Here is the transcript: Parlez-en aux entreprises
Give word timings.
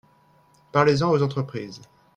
Parlez-en 0.71 1.11
aux 1.11 1.21
entreprises 1.21 1.79